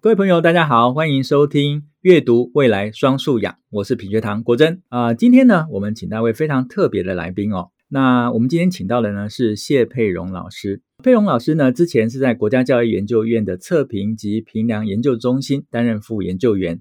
[0.00, 7.72] 各位朋友，大家好，欢迎收听阅读未来双素养，我是品学堂国珍啊、今天呢，我们请到一位非常特别的来宾哦。
[7.88, 10.82] 那我们今天请到的呢是谢佩荣老师。
[11.02, 16.80] 佩荣老师呢，之前是在国家教育研究院的测评及评量研究中心担任副研究员。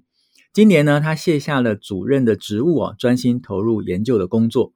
[0.53, 4.73] 今年呢，他卸下了主任的职务哦，专心投入研究的工作。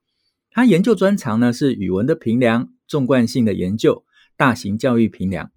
[0.50, 4.04] 他研究专长呢是语文的评量、纵贯性的研究、
[4.36, 5.52] 大型教育评量。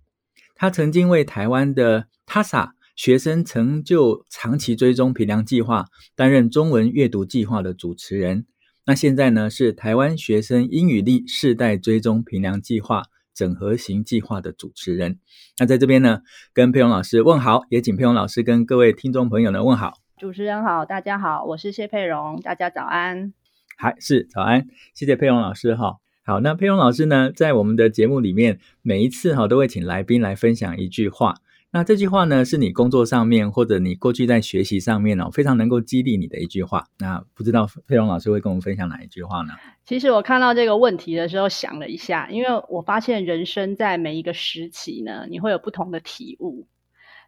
[0.54, 8.46] 他曾经为台湾的 TASA 学生成就长期追踪评量计划担任中文阅读计划的主持人。
[8.86, 13.04] 那现在呢是台湾学生英语力世代追踪评量计划
[13.34, 15.18] 整合型计划的主持人。
[15.58, 16.20] 那在这边呢，
[16.52, 19.98] 跟佩蓉老师问好，也请佩蓉老师跟各位听众朋友呢问好。
[20.16, 23.32] 主持人好，大家好，我是谢佩蓉，大家早安。
[23.76, 25.96] 嗨，是早安，谢谢佩蓉老师哈。
[26.24, 31.34] 好，那佩蓉老师呢，在我们的节目里面，每一次哈都会请来宾来分享一句话。
[31.74, 36.86] 那这句话呢，是你工作上面或者你过去在学习上面哦，非常能够激励你的一句话。
[37.00, 39.54] 那不知道佩荣老师会跟我们分享哪一句话呢？
[39.84, 46.68] 其实我看到这个问题的时候，想了一下，因为我发现人生在每一个时期呢，你会有不同的体悟。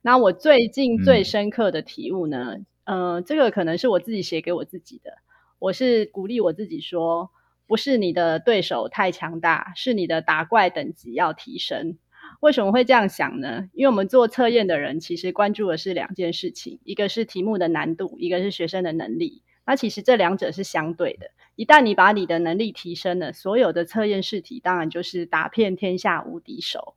[0.00, 5.10] 那我最近最深刻的体悟呢，嗯、呃，这个可能是我自己写给我自己的。
[5.58, 7.32] 我是鼓励我自己说，
[7.66, 11.98] 不是你的对手太强大，是你的打怪等级要提升。
[12.40, 13.68] 为什么会这样想呢？
[13.72, 19.42] 因为我们做测验的人其实关注的是两件事情，一个是题目的难度，一个是学生的能力。
[19.64, 21.30] 那其实这两者是相对的。
[21.56, 26.94] 一旦你把你的能力提升了，所有的测验试题当然就是打遍天下无敌手。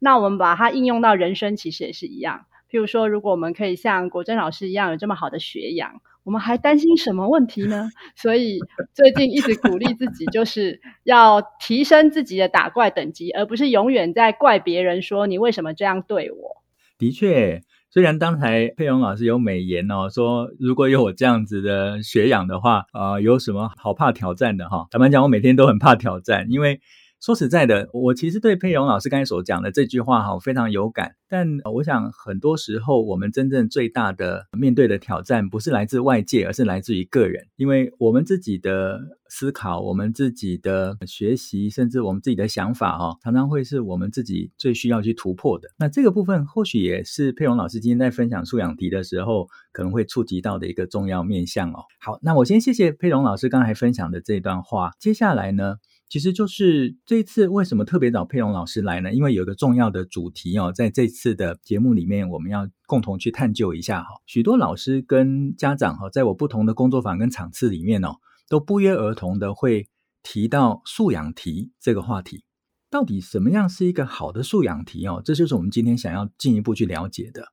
[0.00, 2.46] 那我们把它应用到人生，其实也是一样。
[2.70, 6.00] 譬如说，如果我们可以像国珍老师一样有这么好的学养。
[6.28, 7.88] 我们还担心什么问题呢？
[8.14, 8.60] 所以
[8.92, 16.62] 最近一直鼓励自己，就是要提升自己的打怪等级，而不是永远在怪别人说你为什么这样对我。
[16.98, 24.86] 的确，虽然刚才佩荣老师有美言哦，说如果有我这样子的学养的话，啊、呃，有什么好怕挑战的哈？
[24.90, 26.82] 坦白讲，我每天都很怕挑战，因为。
[27.20, 31.16] 说实在的，我其实对佩荣老师刚才所讲的这句话哈非常有感。
[31.30, 37.44] 但我想很多时候，我们真正最大的面对的挑战，不是来自外界，而是来自于个人。
[37.56, 45.68] 因为我们自己的思考、我们自己的学习，甚至我们自己的想法哈，常常会是我们自己最需要去突破的。
[45.76, 51.84] 那这个部分，或许也是佩荣老师今天在分享素养题的时候，可能会触及到的一个重要面向哦。
[52.00, 54.92] 好，那我先谢谢佩荣老师刚才分享的这段话。
[54.98, 55.76] 接下来呢，
[56.08, 59.12] 其实就是这一次为什么特别找佩蓉老师来呢？
[59.12, 64.08] 因为有一个重要的主题哦，在这次的节目里面，我们要共同去探究一下哈。
[64.26, 68.16] 许多老师跟家长哈，在我不同的工作坊跟场次里面哦，
[68.48, 69.86] 都不约而同的会
[70.22, 72.44] 提到素养题这个话题。
[72.90, 75.20] 到底什么样是一个好的素养题哦？
[75.22, 77.44] 这就是我们今天想要进一步去了解的。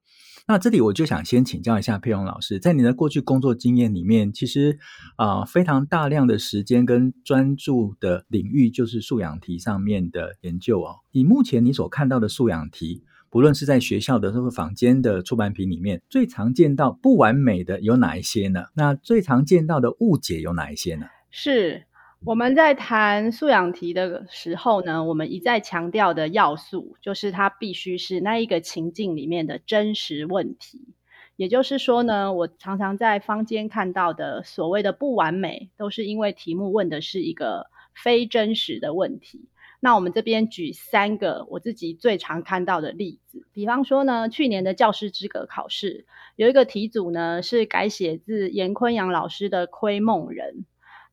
[0.47, 4.77] 那这里我就想先请教一下佩蓉老师，在你的过去工作经验里面，其实
[5.15, 10.97] 啊、非常大量的时间跟专注的领域就是素养题上面的研究哦。
[11.11, 18.65] 以目前你所看到的素养题，不论是在学校的这个坊间的出版品里面，最常见到不完美的有哪一些呢？
[18.75, 21.07] 那最常见到的误解有哪一些呢？
[21.31, 21.85] 是。
[22.25, 30.95] 我们在谈素养题的时候呢，我们一再强调的要素就是它必须是那一个情境里面的真实问题。
[31.35, 39.47] 也就是说呢，我常常在坊间看到的所谓的不完美，都是因为题目问的是一个非真实的问题。
[39.79, 50.55] 那我们这边举三个我自己最常看到的例子，比方说呢，去年的教师资格考试有一个题组呢，是改写自严坤阳老师的《窥梦人》。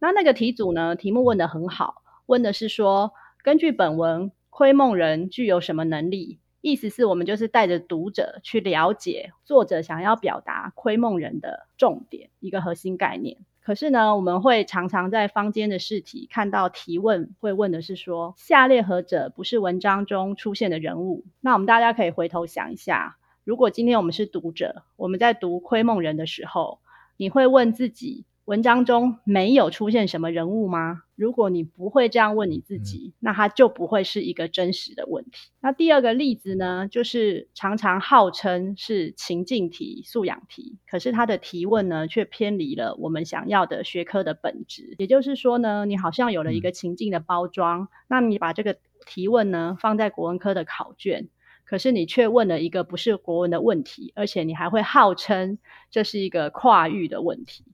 [0.03, 3.13] 那那个题组呢，题目问得很好，问的是说，
[3.45, 6.41] 根据本文，窥梦人具有什么能力？
[6.61, 13.37] 意思是我们就是带着读者去了解作者想要表达窥梦人的重点，一个核心概念。
[13.61, 21.25] 可是呢，我们会常常在坊间的试题看到提问，会问的是说，下列何者不是文章中出现的人物？
[21.41, 26.81] 那我们大家可以回头想一下，如果今天我们是读者，我们在读窥梦人的时候，
[27.17, 31.05] 你会问自己，文章中没有出现什么人物吗？
[31.15, 35.53] 如果你不会这样问你自己，那它就不会是一个真实的问题。
[35.61, 44.97] 那第二个例子呢，就是常常号称是情境题、素养题，可是它的提问呢，却偏离了我们想要的学科的本质。
[44.99, 51.29] 也就是说呢，你好像有了一个情境的包装，那你把这个提问呢放在国文科的考卷，
[51.65, 55.59] 可是你却问了一个不是国文的问题，而且你还会号称
[55.93, 57.65] 这是一个跨域的问题。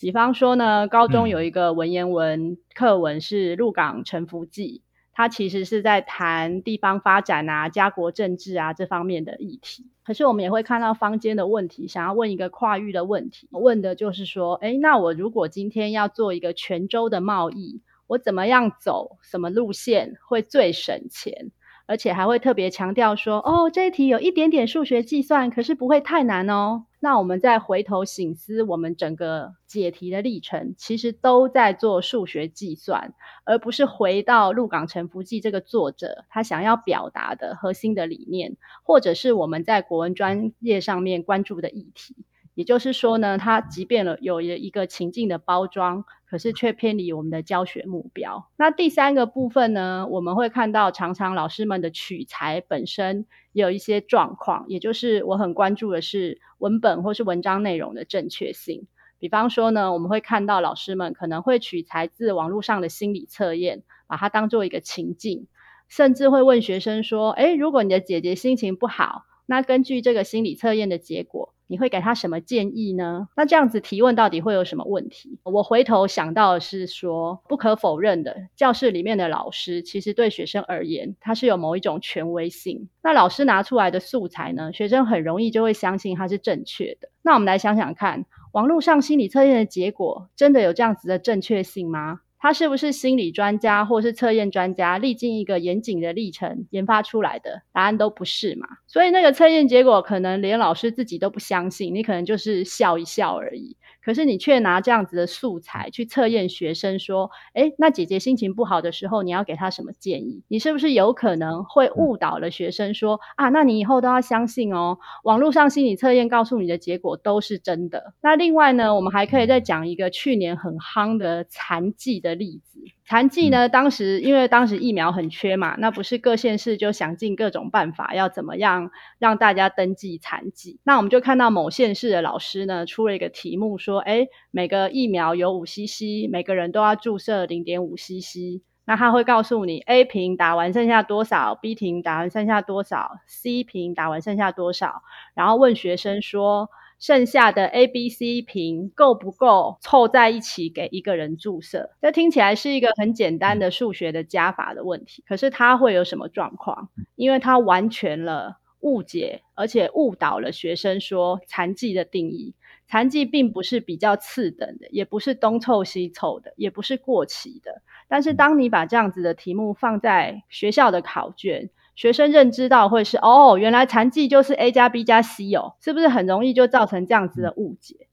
[0.00, 4.82] 比方说呢，高中有一个文言文课文是《鹿港沉浮记》，
[5.12, 9.90] 它其实是在谈地方发展啊、家国政治啊这方面的议题。
[10.04, 21.50] 可是我们也会看到坊间的问题，想要问一个跨域的问题，问的就是说，诶，那我如果今天要做一个泉州的贸易，我怎么样走什么路线会最省钱？
[21.86, 26.84] 而且还会特别强调说，哦，这一题有一点点数学计算，可是不会太难哦。
[26.98, 42.16] 那我们再回头省思，我们整个解题的历程，其实都在做数学计算，而不是回到鹿港沉浮记这个作者他想要表达的核心的理念，或者是我们在国文专业上面关注的议题。
[42.56, 48.48] 也就是说呢，它即便了有一个情境的包装，可是却偏离我们的教学目标。
[48.56, 58.86] 那第三个部分呢，我们会看到常常老师们的取材本身有一些状况，也就是我很关注的是文本或是文章内容的正确性。
[59.18, 65.46] 比方说呢，我们会看到老师们可能会取材自网络上的心理测验，把它当做一个情境，
[65.88, 73.28] 甚至会问学生说：“诶，如果你的姐姐心情不好，那根据这个心理测验的结果。”你会给他什么建议呢？
[73.36, 75.38] 那这样子提问到底会有什么问题？
[75.42, 82.88] 我回头想到的是说，不可否认的，教室里面的老师其实对学生而言，他是有某一种权威性。
[83.02, 87.08] 那老师拿出来的素材呢，学生很容易就会相信他是正确的。
[87.22, 92.20] 那我们来想想看，网络上心理测验的结果，真的有这样子的正确性吗？
[92.38, 97.62] 他是不是心理专家或是测验专家历经一个严谨的历程研发出来的？
[97.72, 98.66] 答案都不是嘛。
[98.86, 103.76] 所以那个测验结果可能连老师自己都不相信，你可能就是笑一笑而已。
[104.06, 122.78] 可是你却拿这样子的素材去测验学生，说：“哎，那姐姐心情不好的时候，你要给她什么建议？”你是不是有可能会误导了学生说：“啊，那你以后都要相信哦，网络上心理测验告诉你的结果都是真的。”那另外呢，我们还可以再讲一个去年很夯的残疾的例子。
[123.08, 130.80] 残疾呢，当时因为当时疫苗很缺嘛，那不是各县市就想尽各种办法要怎么样让大家登记残疾？
[130.82, 138.60] 那我们就看到某县市的老师呢出了一个题目说，哎，每个疫苗有五 CC，每个人都要注射零点五 CC。
[138.84, 145.02] 那他会告诉你，A 瓶打完剩下多少，B 瓶打完剩下多少，C 瓶打完剩下多少，
[145.34, 146.68] 然后问学生说。
[146.98, 151.90] 剩下的 A、B、C 瓶够不够凑在一起给一个人注射？
[152.00, 156.88] 这听起来是一个很简单的数学的加法的问题，可是它会有什么状况？
[157.14, 162.54] 因为它完全了误解，而且误导了学生说残疾的定义。
[162.88, 167.82] 残疾并不是比较次等的，也不是东凑西凑的，也不是过期的。
[168.06, 178.06] 但是当你把这样子的题目放在学校的考卷，学生认知到会是哦，原来残疾就是 A 加 B 加 C 哦，是不是很容易就造成这样子的误解？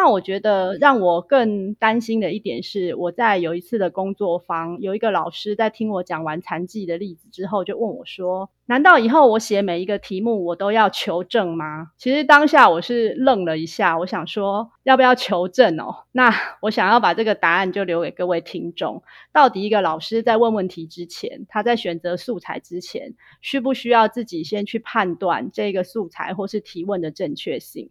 [0.00, 16.04] 那我觉得让我更担心的一点是，我在有一次的工作坊，有一个老师在听我讲完残疾的例子之后，就问我说：“难道以后我写每一个题目我都要求证吗？”其实当下我是愣了一下，我想说要不要求证哦？
[16.12, 19.02] 那我想要把这个答案就留给各位听众：
[19.32, 27.90] 到底一个老师在问问题之前，他在选择素材之前，需不需要自己先去判断这个素材或是提问的正确性？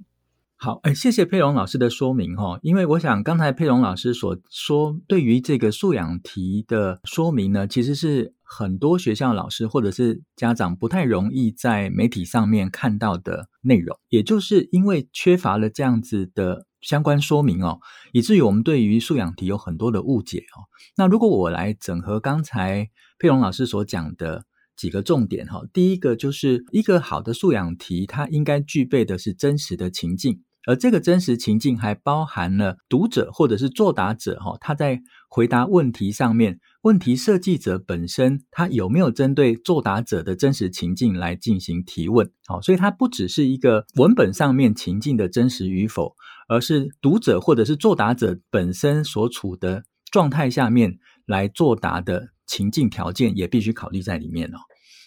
[0.59, 17.78] 好，哎，谢谢佩蓉老师的说明哈，因为我想刚才佩蓉老师所说对于这个素养题的说明呢，其实是很多学校老师或者是家长不太容易在媒体上面看到的内容，也就是因为缺乏了这样子的相关说明哦，
[18.11, 20.66] 以至于我们对于素养题有很多的误解哦。
[20.95, 24.45] 那如果我来整合刚才佩蓉老师所讲的
[24.78, 30.44] 几个重点哈，第一个就是一个好的素养题，它应该具备的是真实的情境。
[30.68, 42.30] 而这个真实情境还包含了读者或者是作答者哈，他在回答问题上面，问题设计者本身他有没有针对作答者的真实情境来进行提问？
[42.46, 46.14] 好，所以它不只是一个文本上面情境的真实与否，
[46.50, 54.57] 而是读者或者是作答者本身所处的状态下面来作答的情境条件也必须考虑在里面哦。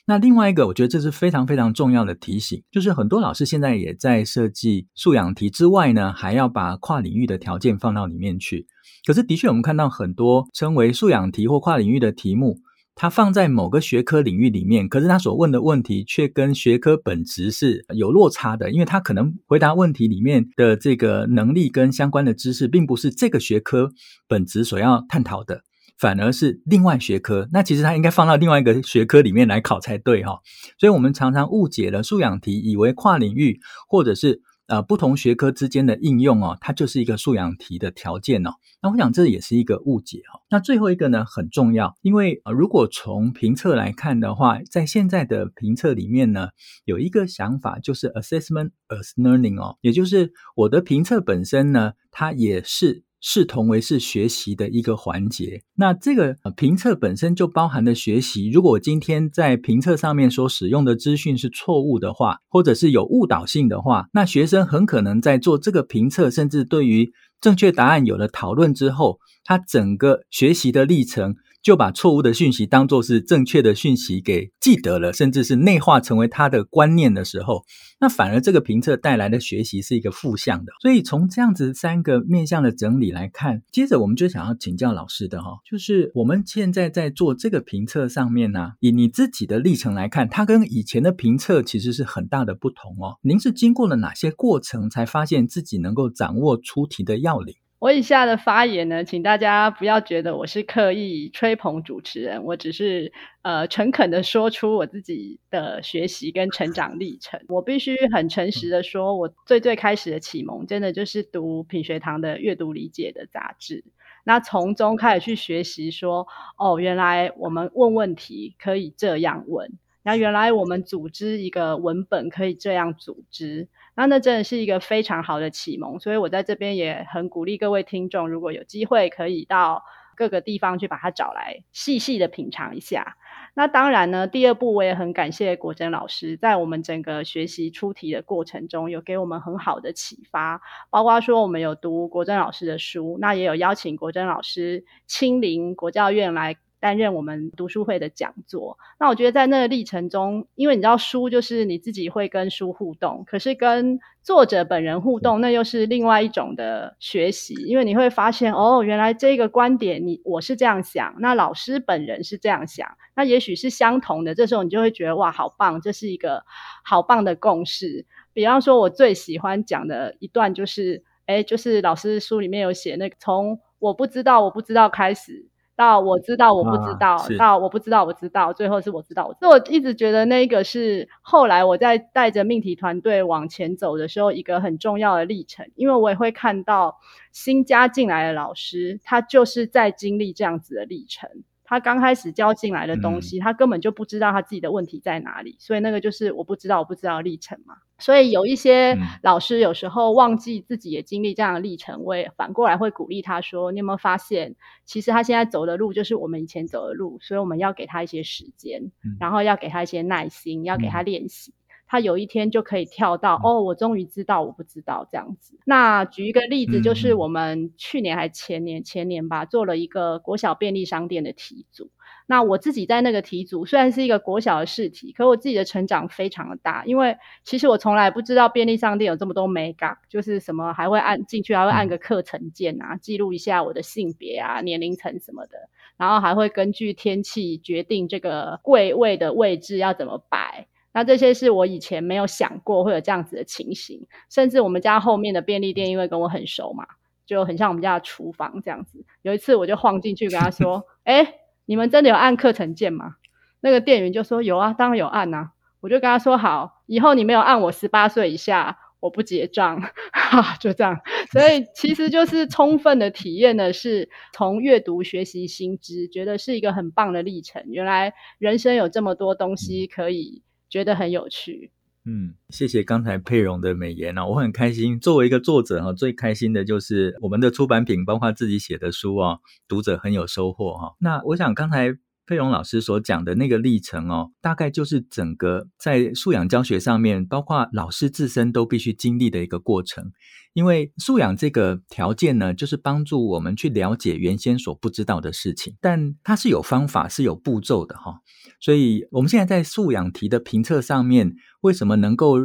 [0.07, 8.67] 那另外一个，我觉得这是非常非常重要的提醒，就是很多老师现在也在设计素养题之外呢，还要把跨领域的条件放到里面去。
[9.07, 12.59] 可是，的确我们看到很多称为素养题或跨领域的题目，
[12.97, 23.91] 它放在某个学科领域里面，可是它所问的问题却跟学科本质是有落差的，因为它可能回答问题里面的这个能力跟相关的知识，并不是这个学科
[24.27, 25.63] 本质所要探讨的。
[26.01, 30.41] 反而是另外学科，那其实它应该放到另外一个学科里面来考才对哈。
[30.79, 38.53] 所以我们常常误解了素养题，以为跨领域或者是呃不同学科之间的应用哦，它就是一个素养题的条件哦。
[38.83, 40.41] 那我想这也是一个误解哈、哦。
[40.49, 46.49] 那最后一个呢很重要，因为如果从评测来看的话，在现在的评测里面呢，
[46.87, 53.05] 有一个想法就是 assessment as learning 哦，也就是我的评测本身呢，它也是。
[53.21, 58.51] 视同为是学习的一个环节，那这个评测本身就包含了学习。
[58.51, 71.37] 如果我今天在评测上面所使用的资讯是错误的话，或者是有误导性的话，那学生很可能在做这个评测，甚至对于正确答案有了讨论之后，他整个学习的历程。
[71.63, 77.65] 就把错误的讯息当作是正确的讯息给记得了，甚至是内化成为他的观念的时候，
[78.01, 80.73] 那反而这个评测带来的学习是一个负向的。
[80.81, 93.19] 所以从这样子三个面向的整理来看，接着我们就想要请教老师的哈，就是我们现在在做这个评测上面呢，以你自己的历程来看，它跟以前的评测其实是很大的不同哦。
[93.23, 97.55] 您是经过了哪些过程才发现自己能够掌握出题的要领？
[97.81, 103.11] 我以下的发言呢，请大家不要觉得我是刻意吹捧主持人，我只是
[103.41, 107.41] 呃诚恳的说出我自己的学习跟成长历程。
[107.49, 113.83] 我必须很诚实的说，我最最开始的启蒙，真的就是读品学堂的阅读理解的杂志。
[114.25, 119.73] 那从中开始去学习说，哦，原来我们问问题可以这样问，
[120.03, 123.69] 那原来我们组织一个文本可以这样组织。
[123.95, 129.85] 那那真的是一个非常好的启蒙，所以我在这边也很鼓励各位听众，如果有机会可以到
[130.17, 133.17] 各个地方去把它找来，细细的品尝一下。
[133.55, 146.57] 那当然呢，第二步我也很感谢国珍老师，在我们整个学习出题的过程中，有给我们很好的启发，包括说我们有读国珍老师的书，那也有邀请国珍老师亲临国教院来。
[146.81, 166.43] 担任我们读书会的讲座，那我觉得在那个历程中，因为你知道书就是你自己会跟书互动，可是跟作者本人互动，那又是另外一种的学习，因为你会发现哦，原来这个观点你我是这样想，那老师本人是这样想，那也许是相同的，这时候你就会觉得哇，好棒，这是一个
[166.83, 168.07] 好棒的共识。
[168.33, 175.50] 比方说，我最喜欢讲的一段就是，诶，就是老师书里面有写那个从我不知道我不知道开始。
[175.81, 179.35] 到我知道我不知道，啊、到我不知道我知道，最后是我知道我。
[179.41, 186.99] 所以我一直觉得那个是后来我在带着命题团队往前走的时候一个很重要的历程，因为我也会看到
[187.33, 191.31] 新加进来的老师，他就是在经历这样子的历程。
[191.71, 197.77] 他刚开始教进来的东西，嗯，他根本就不知道他自己的问题在哪里，所以那个就是我不知道我不知道的历程嘛。
[197.99, 211.55] 所以有一些老师有时候忘记自己也经历这样的历程，我也反过来会鼓励他说：“你有没有发现，其实他现在走的路就是我们以前走的路，所以我们要给他一些时间，然后要给他一些耐心，要给他练习。”
[211.91, 215.59] 他有一天就可以跳到哦，我终于知道，我不知道这样子。
[215.65, 221.91] 那举一个例子，就是我们去年还前年前年吧，做了一个国小便利商店的题组。
[222.29, 235.59] 那我自己在那个题组虽然是一个国小的试题，可我自己的成长非常的大，因为其实我从来不知道便利商店有这么多美感，就是什么还会按进去还会按个课程键啊，记录一下我的性别啊、年龄层什么的，
[235.97, 240.69] 然后还会根据天气决定这个柜位的位置要怎么摆。
[240.93, 246.85] 那这些是我以前没有想过会有这样子的情形，甚至我们家后面的便利店因为跟我很熟嘛，
[247.27, 249.05] 就很像我们家的厨房这样子。
[249.23, 253.15] 有一次我就晃进去跟他说：“诶，你们真的有按课程键吗？”
[253.63, 259.81] 那个店员就说：“有啊，当然有按啊。”我就跟他说：“好，以后你没有按我十八岁以下，我不结账。”
[260.13, 260.99] 哈，就这样。
[261.31, 267.63] 所以其实就是充分的体验的是从阅读学习新知，觉得是一个很棒的历程。
[267.69, 270.43] 原来人生有这么多东西可以。
[270.71, 271.73] 觉得很有趣，
[272.05, 274.99] 嗯，谢谢刚才佩蓉的美言啊，我很开心。
[274.99, 280.95] 作为一个作者哈，最开心的就是我们的出版品，包括自己写的书啊，读者很有收获哈。
[281.01, 281.93] 那我想刚才
[282.31, 290.13] 佩蓉老师所讲的那个历程哦，大概就是整个在素养教学上面，包括老师自身都必须经历的一个过程。
[290.53, 298.21] 因为素养这个条件呢，就是帮助我们去了解原先所不知道的事情，但它是有方法、是有步骤的哈。
[298.61, 302.37] 所以，我们现在在素养题的评测上面，为什么能够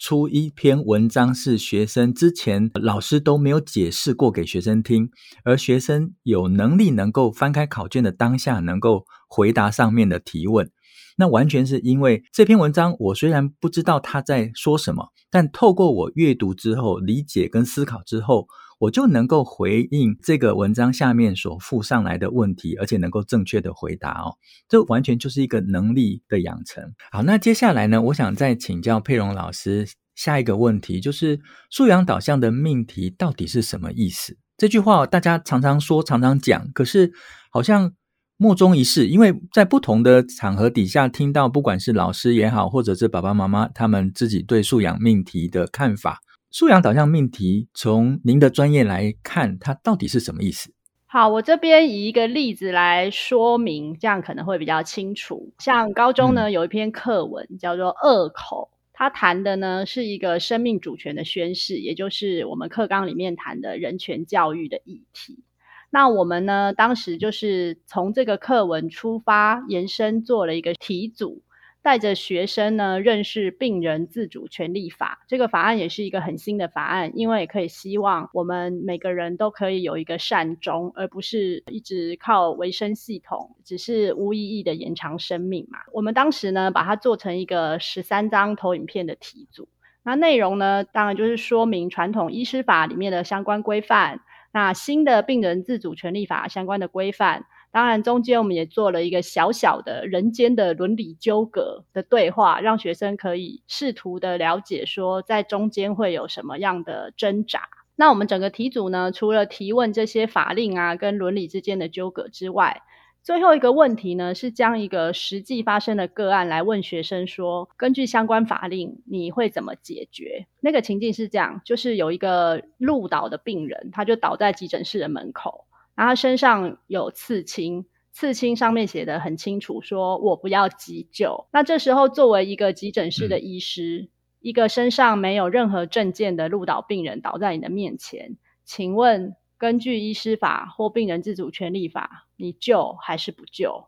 [0.00, 5.10] 出一篇文章是学生之前老师都没有解释过给学生听，
[5.44, 10.70] 而学生有能力能够翻开考卷的当下，能够回答上面的提问？
[11.18, 18.48] 那完全是因为这篇文章，我虽然不知道他在说什么，但透过我阅读之后、理解跟思考之后，
[18.80, 24.34] 我就能够回应这个文章下面所附上来的问题，而且能够正确的回答哦。
[24.68, 26.92] 这完全就是一个能力的养成。
[27.12, 29.86] 好，那接下来呢，我想再请教佩蓉老师。
[30.16, 34.36] 下一个问题，就是素养导向的命题到底是什么意思？
[34.58, 37.10] 这句话大家常常说，常常讲，可是
[37.50, 37.94] 好像
[38.36, 46.20] 莫衷一是，因为在不同的场合底下听到，不管是老师也好，或者是爸爸妈妈他们自己对素养命题的看法，
[46.52, 50.72] 素养导向命题从您的专业来看，它到底是什么意思？
[51.06, 55.52] 好，我这边以一个例子来说明，这样可能会比较清楚。
[55.60, 65.44] 像高中呢，有一篇课文叫做《恶口》，它谈的呢是一个生命主权的宣誓，也就是我们课纲里面谈的人权教育的议题。
[65.90, 71.42] 那我们呢，当时就是从这个课文出发，延伸做了一个题组。
[71.82, 85.78] 带着学生呢认识病人自主权利法，这个法案也是一个很新的法案，因为可以希望我们每个人都可以有一个善终，而不是一直靠维生系统，只是无意义的延长生命嘛。
[85.92, 89.66] 我们当时呢把它做成一个十三张投影片的题组，
[90.02, 94.20] 那内容呢当然就是说明传统医师法里面的相关规范，
[94.52, 97.46] 那新的病人自主权利法相关的规范。
[97.72, 107.68] 当然，中间我们也做了一个小小的人间的伦理纠葛的对话，让学生可以试图的了解说，在中间会有什么样的挣扎。
[107.94, 112.82] 那我们整个题组呢，除了提问这些法令啊跟伦理之间的纠葛之外，
[113.22, 120.46] 最后一个问题呢，是将一个实际发生的个案来问学生说，根据相关法令，你会怎么解决？
[120.60, 125.66] 那个情境是这样，就是有一个路倒的病人，他就倒在急诊室的门口。
[126.00, 131.46] 然后他身上有刺青，刺青上面写的很清楚，说我不要急救。
[131.52, 134.08] 那这时候，作为一个急诊室的医师，嗯、
[134.40, 143.84] 一个身上没有任何证件的路岛病人倒在你的面前，请问，根据医师法或病人自主权利法，你救还是不救？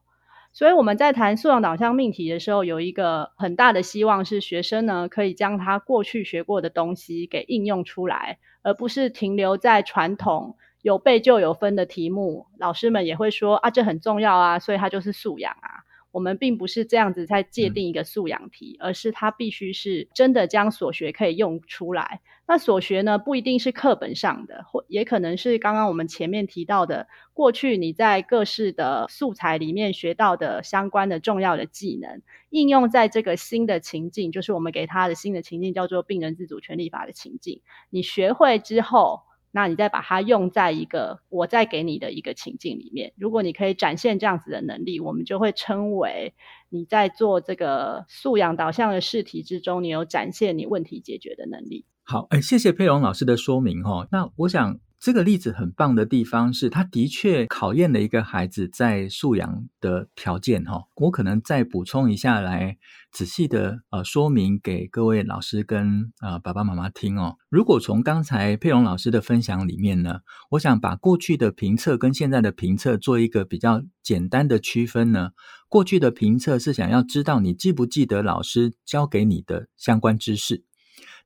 [0.53, 10.59] 所以我们在谈素养导向命题的时候，有一个很大的希望是学生呢，可以将他过去学过的东西给应用出来，而不是停留在传统。
[10.83, 15.85] 有背就有分的题目，老师们也会说啊，这很重要啊，所以它就是素养啊。
[16.11, 22.21] 我们并不是这样子在界定一个素养题，嗯、而是它必须是真的将所学可以用出来。
[22.47, 37.63] 那所学呢，不一定是课本上的，或也可能是刚刚我们前面提到的，过去你在各式的素材里面学到的相关的重要的技能，应用在这个新的情境，就是我们给他的新的情境叫做病人自主权利法的情境。
[37.89, 39.23] 你学会之后。
[39.53, 46.35] 那你再把它用在一个我再给你的一个情境里面，如果你可以展现这样子的能力，我们就会称为
[46.71, 51.85] 你在做这个素养导向的试题之中，你有展现你问题解决的能力。
[52.03, 54.09] 好，哎，谢谢佩蓉老师的说明哈。
[54.11, 54.81] 那我想。
[55.03, 60.85] 这个例子很棒的地方是，他的确考验了一个孩子在素养的条件哈。
[60.95, 62.79] 我可能再补充一下来，
[63.11, 67.35] 仔细的呃说明给各位老师跟呃爸爸妈妈听哦。
[67.51, 75.31] 如果从刚才佩蓉老师的分享里面呢，我想把过去的评测跟现在的评测做一个比较简单的区分呢。
[75.69, 80.63] 过去的评测是想要知道你记不记得老师教给你的相关知识。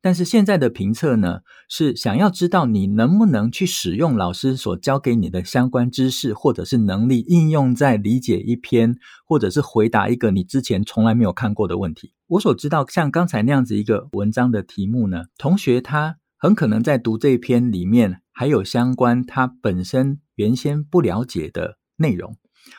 [0.03, 12.13] 但是现在的评测呢，是想要知道你能不能去使用老师所教给你的相关知识，或者是能力应用在理解一篇，或者是回答一个你之前从来没有看过的问题。
[12.29, 22.37] 我所知道，像刚才那样子一个文章的题目呢，同学他很可能在读这一篇里面还有相关他本身原先不了解的内容，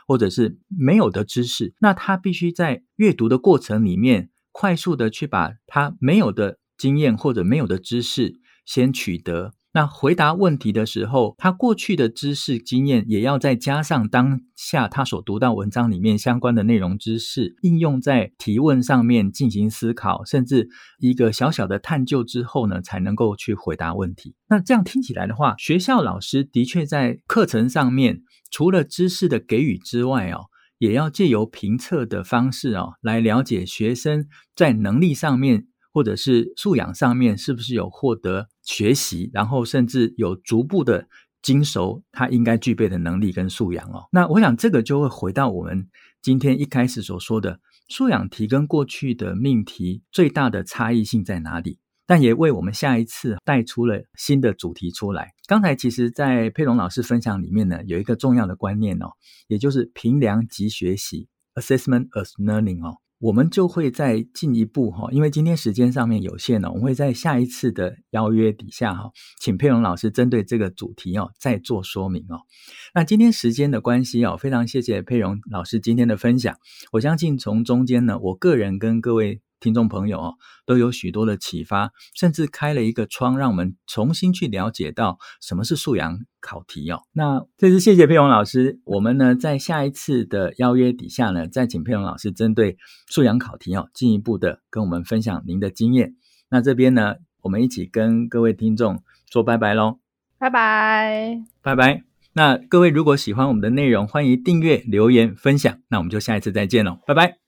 [0.08, 6.60] 或者是没有的知识，那他必须在阅读的过程里面快速的去把他没有的。
[6.78, 24.36] 经验或者没有的知识先取得，那回答问题的时候，他过去的知识经验也要再加上当下他所读到文章里面相关的内容知识，应用在提问上面进行思考，甚至一个小小的探究之后呢，才能够去回答问题。
[24.50, 30.46] 那这样听起来的话，学校老师的确在课程上面除了知识的给予之外哦，
[30.80, 35.68] 也要借由评测的方式哦，来了解学生在能力上面。
[35.98, 41.08] 或者是素养上面是不是有获得学习，然后甚至有逐步的
[41.42, 44.06] 精熟他应该具备的能力跟素养哦。
[44.12, 45.90] 那我想这个就会回到我们
[46.22, 51.80] 今天一开始所说的素养题跟过去的命题最大的差异性在哪里？
[52.06, 55.34] 但也为我们下一次带出了新的主题出来。
[55.48, 59.08] 刚才其实，在佩蓉老师分享里面呢，有一个重要的观念哦，
[59.48, 62.98] 也就是评量即学习 （assessment as learning） 哦。
[63.20, 72.42] 我们就会再进一步哈，因为今天时间上面有限呢，我们会在下一次的邀约底下哈，请佩蓉老师针对这个主题哦再做说明哦。
[72.94, 76.56] 那今天时间的关系哦，非常谢谢佩蓉老师今天的分享。
[76.92, 80.34] 我相信从中间呢，我个人跟各位听众朋友哦，
[80.66, 87.02] 都有许多的启发，甚至开了一个窗，让我们重新去了解到什么是素养考题哦。
[87.14, 96.16] 那这次谢谢佩蓉老师，我们呢在下一次的邀约底下呢，再请佩蓉老师针对素养考题哦，进一步的跟我们分享您的经验。
[96.50, 100.00] 那这边呢，我们一起跟各位听众说拜拜喽，
[100.38, 102.04] 拜拜，拜拜。
[102.34, 105.80] 那各位如果喜欢我们的内容，欢迎订阅、留言、分享。
[105.88, 107.47] 那我们就下一次再见喽，拜拜。